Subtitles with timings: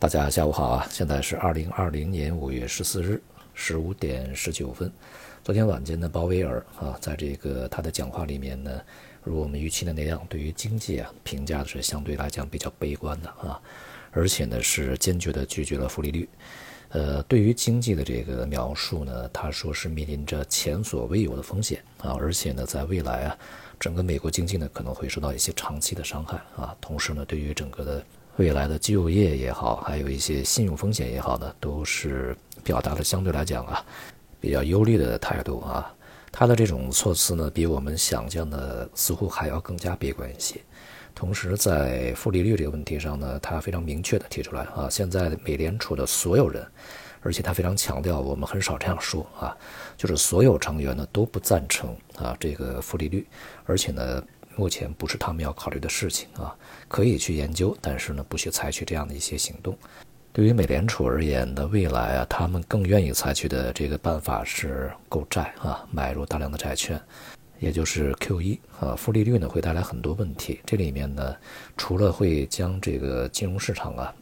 [0.00, 0.86] 大家下午好啊！
[0.92, 3.20] 现在是二零二零年五月十四日
[3.52, 4.92] 十五点十九分。
[5.42, 8.80] 昨天晚间呢，鲍威尔啊，在这个他的讲话里面呢，
[9.24, 13.60] 如我们预期的那样，对于经济啊评价的是相对来讲比较悲观的啊，
[14.12, 16.28] 而且呢是坚决的拒绝了负利率。
[16.90, 23.36] 呃，对于经济的这个描述呢，他说是面临着前所未有的风险啊，而且呢，在未来啊，
[23.80, 26.72] 整个美国经济呢可能会受到一些长期的伤害啊。
[26.80, 28.04] 同时呢，对于整个的
[28.38, 33.84] 未来的就业也好，还有一些信用风险也好呢，都是表达的相对来讲啊
[34.40, 35.92] 比较忧虑的态度啊。
[36.30, 40.54] 他的这种措辞呢，比我们想象的似乎还要更加悲观一些。
[41.16, 46.64] 同时，在负利率这个问题上呢，他非常明确地提出来啊，现在美联储的所有人，
[47.22, 49.56] 而且他非常强调，我们很少这样说啊，
[49.96, 53.26] 就是所有成员呢都不赞成啊这个负利率，
[53.64, 54.22] 而且呢，
[54.58, 56.52] 目前不是他们要考虑的事情啊，
[56.88, 59.78] 可以去研究，但是呢，不去采取这样的一些行动。
[60.32, 67.00] 对于美联储而言呢，未来啊，他们更愿意采取的这个办法是购债啊，买入大量的债券。
[67.60, 70.60] 也就是 Q 一啊，负利率呢会带来很多问题。
[70.66, 71.36] 这里面呢，
[71.76, 74.14] 除了会将这个金融市场啊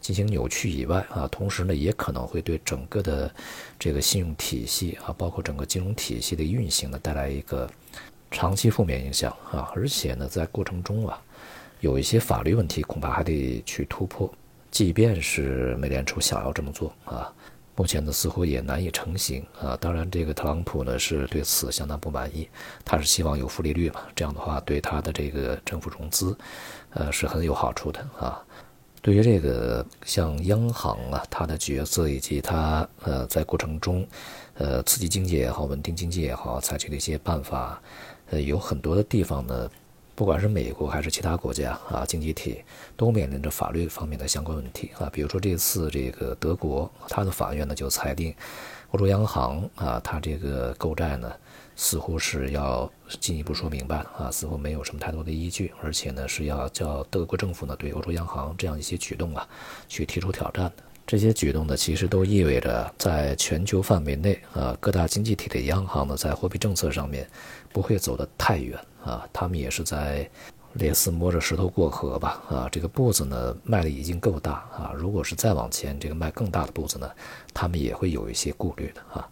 [0.00, 3.34] 进行扭曲以外啊，同时呢也可能会对整个的
[3.78, 7.66] 这个信用体系啊，包括整个金融体系的运行呢带来一个
[8.34, 9.70] 长期负面影响啊。
[9.74, 11.22] 而且呢，在过程中啊，
[11.80, 14.30] 有一些法律问题恐怕还得去突破，
[14.70, 17.32] 即便是美联储想要这么做啊。
[17.76, 19.76] 目前呢，似乎也难以成型啊。
[19.80, 22.48] 当然，这个特朗普呢是对此相当不满意，
[22.84, 26.36] 他是希望有负利率嘛，这样的话对他的这个政府融资，
[26.90, 28.40] 呃，是很有好处的啊。
[29.02, 34.06] 对于这个像央行啊，它的角色以及它呃在过程中，
[34.54, 37.82] 呃刺激经济也好，稳定经济也好，采取的一些办法，
[38.30, 39.70] 呃，有很多的地方呢。
[40.16, 42.62] 不管是美国还是其他国家啊，经济体
[42.96, 45.10] 都面临着法律方面的相关问题啊。
[45.12, 48.32] 比如说这次这个德国，它的法院呢就裁定，
[48.92, 51.32] 欧洲央行啊，它这个购债呢
[51.74, 59.44] 似乎是要进一步说明白啊，似乎没有什么太多的依据，而且呢是要叫德国政府呢对欧洲央行这样一些举动啊
[59.88, 60.82] 去提出挑战的。
[61.06, 67.28] 这些举动呢，其实都意味着在全球范围内啊，各大经济体的央行呢在货币政策上面
[67.72, 68.78] 不会走得太远。
[69.04, 70.26] 啊，他们也是在
[70.72, 72.42] 类似摸着石头过河吧？
[72.48, 77.10] 啊，这个步子呢迈的已经够大啊，如果是再往前，这个迈更大的步子呢，
[77.52, 79.28] 他们也会有一些顾虑的啊。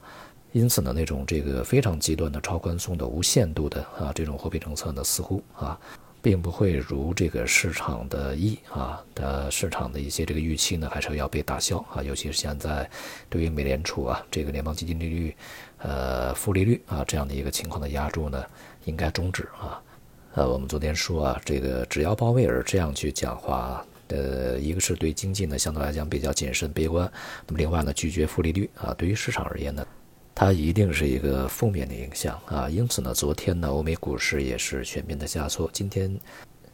[0.52, 5.80] 因此呢，那种这个非常极端的超宽松的无限度的啊这种货币政策呢，似乎啊，
[6.22, 12.02] 并不会如这个市场的意啊的市场的一些这个预期呢，还是要被打消啊。
[12.02, 12.88] 尤其是现在
[13.28, 15.36] 对于美联储啊这个联邦基金利率
[15.78, 18.42] 呃负利率啊这样的一个情况的压住呢。
[18.84, 19.80] 应该终止啊！
[20.34, 27.08] 呃，我们昨天说啊，这个只要鲍威尔这样去讲话，呃，一个是对经济呢相对来讲比较谨慎悲观，
[27.46, 29.86] 那么另外呢拒绝负利率啊，对于市场而言呢，
[30.34, 32.68] 它一定是一个负面的影响啊。
[32.68, 36.18] 因此呢，昨天呢欧美股市也是全面的下挫，今天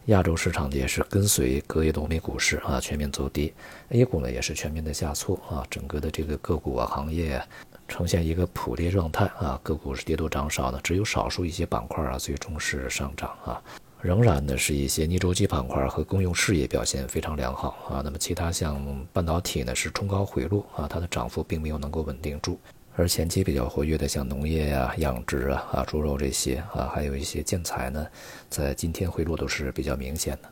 [0.06, 3.52] 亚洲市场也是跟随隔夜的欧美股市啊全面走低
[3.90, 7.42] ，A 股呢也是全面的下挫啊，整个的这个个股啊行业。
[7.90, 13.62] 呈现一个普跌状态啊，个股是跌多涨少的，只有少数一些板块啊最终是上涨啊，
[14.02, 18.02] 仍然呢是一些逆周期板块和公用事业表现非常良好啊。
[18.04, 22.60] 那么其他像半导体呢是冲高回落啊，它的涨幅并没有能够稳定住，
[22.98, 28.04] 而前期比较活跃的像农业呀、养殖啊、啊猪肉这些啊，还有一些建材呢，
[28.50, 30.50] 在今天回落都是比较明显的。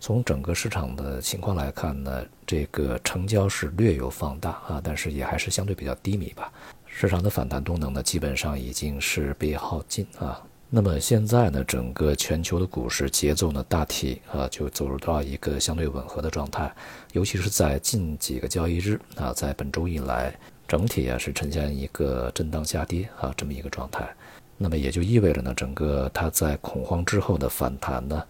[0.00, 6.52] 从整个市场的情况来看呢，这个成交是略有放大啊，但是也还是相对比较低迷吧。
[6.84, 10.44] 市场的反弹动能呢，基本上已经是被耗尽啊。
[10.68, 16.74] 那么现在呢，整个全球的股市节奏呢，大体啊就走入到一个相对吻合的状态，
[17.12, 24.08] 尤其是在近几个交易日啊，在本周以来，整体啊是呈现一个震荡下跌啊这么一个状态。
[24.56, 28.22] 那么也就意味着呢，整个它在恐慌之后的反弹呢。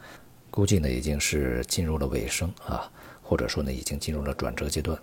[0.51, 2.91] 估计呢已经是进入了尾声啊，
[3.23, 4.99] 或者说呢已经进入了转折阶段。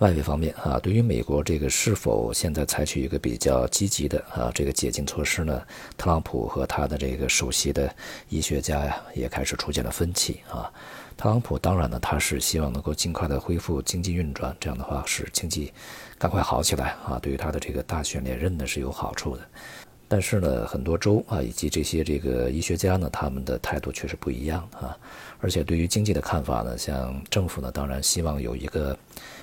[0.00, 5.62] 外围方面啊，对于美国这个是否现在采取一个比较积极的啊这个解禁措施呢？
[5.98, 7.94] 特朗普和他的这个首席的
[8.30, 10.72] 医学家呀也开始出现了分歧啊。
[11.18, 15.70] 特朗普当然呢他是希望能够尽快的恢复经济运转，这样的话使经济
[16.18, 19.42] 赶快好起来啊，对于他的这个大选连任呢是有好处的。
[20.12, 24.98] 但是呢，很多州啊，以及这些这个医学家呢，他们的态度却是不一样啊。
[25.38, 28.98] 而且对于经济的看法呢，像政府呢，当然希望有一个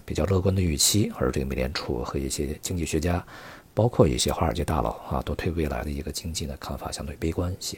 [0.05, 3.25] 比较乐观的预期，而这个美联储和一些经济学家，
[3.73, 7.77] 包括一些华尔街大佬啊，都对未来的一个经济呢看法相对悲观一些。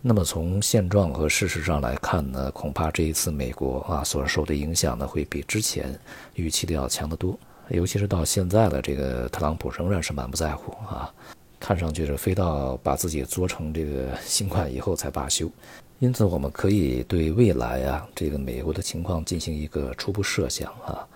[0.00, 5.94] 那么从现状和事实上来看呢，恐怕这一次美国啊所受的影响呢，会比之前
[6.34, 7.38] 预期的要强得多。
[7.68, 11.12] 尤其是到现在的这个特朗普仍然是满不在乎啊，
[11.62, 15.48] 看上去是非到把自己作成这个新冠以后才罢休。
[16.00, 21.06] 因此，我们可以对未来啊这个美国的情况进行一个初步设想啊，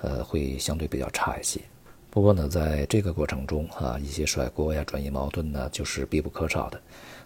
[0.00, 1.60] 呃，会相对比较差一些。
[2.08, 6.80] 不过呢，在这个过程中啊，一些甩锅呀、转移矛盾呢，就是必不可少的。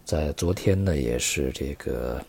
[0.05, 2.21] 在昨天呢，也是这个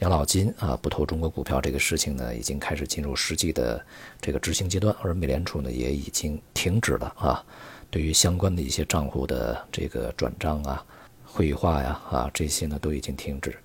[0.00, 3.80] 养老金啊不投中国股票这个事情呢，已经开始进入实际的
[4.20, 7.44] 这个执行阶段，而美联储呢也已经停止了啊，
[7.94, 10.84] 对于相关的一些账户的这个转账啊、
[11.24, 13.56] 汇化呀啊这些呢都已经停止。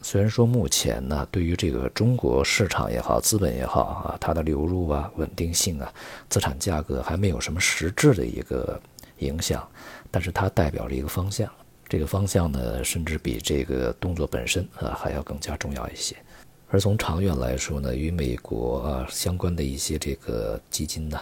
[0.00, 5.92] 虽然说目前呢，对于这个中国市场也好、资本也好啊，它的流入啊、稳定性啊、
[6.30, 8.80] 资产价格还没有什么实质的一个
[9.18, 9.68] 影响，
[10.10, 11.46] 但是它代表着一个方向。
[11.86, 16.16] 这个方向呢，甚至比这个动作本身啊还要更加重要一些。
[16.70, 21.20] 而从长远来说呢，与美国啊相关的一些这个基金呢，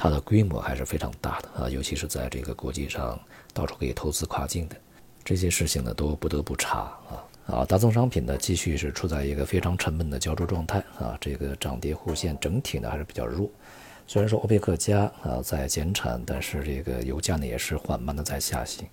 [0.00, 3.18] 它的规模还是非常大的啊，尤其是在这个国际上
[3.52, 4.76] 到处可以投资跨境的
[5.24, 7.24] 这些事情呢，都不得不查啊。
[7.48, 13.50] 啊，大宗商品呢继续是处在一个非常沉闷的焦灼状态啊，这个涨跌互现，整体呢还是比较弱。
[14.06, 18.86] 虽然说欧佩克加啊在减产，但是这个油价呢也是缓慢的在下行。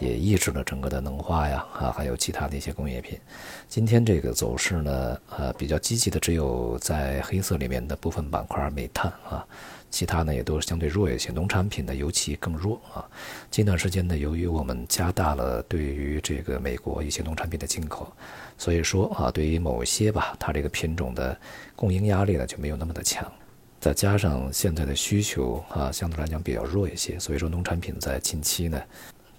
[0.00, 3.16] 也抑制了整个的能化呀，啊，还有其他的一些工业品。
[3.68, 9.46] 今天这个走势呢，呃，比较积极的只有在黑色里面的部分板块，煤炭啊，
[9.90, 11.30] 其他呢也都是相对弱一些。
[11.30, 13.06] 农产品呢尤其更弱啊。
[13.50, 18.10] 近段时间呢，由于我们加大了对于这个美国一些农产品的进口，
[18.56, 21.38] 所以说啊，对于某些吧，它这个品种的
[21.76, 23.30] 供应压力呢就没有那么的强。
[23.78, 28.80] 再加上现在的需求啊，相对来讲比较弱一些，所以说农产品在近期呢。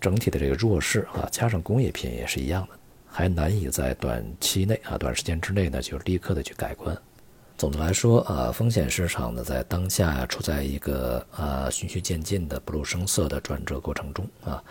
[0.02, 6.98] 整体的这个弱势啊，加上工业品也是一样的，还难以在短期内啊、短时间之内呢就立刻的去改观。
[7.56, 14.64] 总的来说啊，风险市场呢在当下处在一个啊循序渐进的不露声色的转折过程中啊，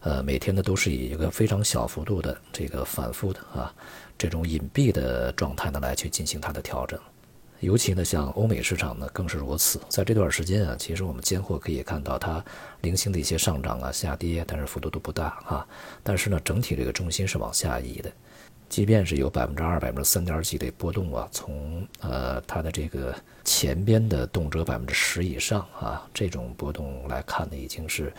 [0.00, 3.70] 呃每天呢都是以一个非常小幅度的这个反复的啊
[4.16, 6.98] 这种隐蔽的状态呢来去进行它的调整。
[7.60, 9.80] 尤其呢，像欧美市场呢，更是如此。
[9.88, 12.44] 在这段时间啊，其实我们间货可以看到它
[12.82, 15.66] 零星的一些上涨啊、下跌，但是幅度都不大啊。
[16.02, 18.12] 但是呢，整体这个重心是往下移的。
[18.68, 23.12] 即便是有百分之二、百分之三点几的波动啊，从呃它的这个
[23.42, 28.12] 前边的动辄百分之十以上啊，这种波动来看呢，已经是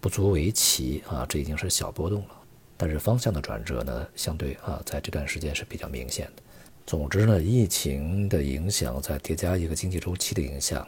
[0.00, 2.28] 不足为奇啊，这已经是小波动了。
[2.76, 6.42] 但是方向的转折呢，相对啊，在这段时间是比较明显的。
[6.86, 10.86] 总之呢，疫情的影响再叠加一个经济周期的影响，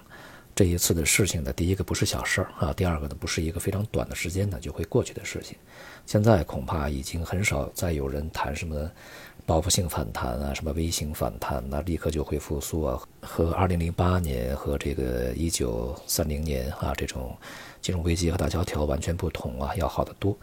[0.55, 5.57] 这一次的事情呢，第一个不是小事儿啊，第二个呢不是一个非常短的时间呢就会过去的事情。
[6.05, 8.91] 现在恐怕已经很少再有人谈什么
[9.47, 17.35] 报复性反弹啊，什么微型反弹，那立刻就会复苏啊，和2008年和这个1930年啊这种
[17.81, 20.37] 金融危机和大萧条完全不同啊，要好得多。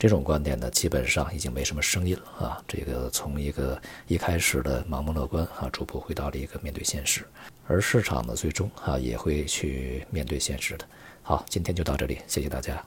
[0.00, 2.64] 这种观点呢，基本上已经没什么声音了啊。
[2.66, 7.22] 这个从一个一开始的盲目乐观啊，逐步回到了一个面对现实，
[7.66, 10.86] 而市场呢，最终啊也会去面对现实的。
[11.20, 12.82] 好，今天就到这里，谢谢大家。